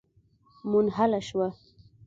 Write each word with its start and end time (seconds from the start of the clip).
منحله 0.71 1.19
شوه. 1.27 1.47